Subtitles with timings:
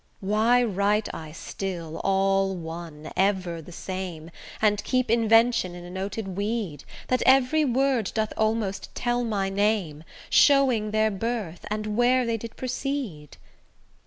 [0.19, 6.29] Why write I still all one, ever the same, And keep invention in a noted
[6.29, 12.37] weed, That every word doth almost tell my name, Showing their birth, and where they
[12.37, 13.37] did proceed?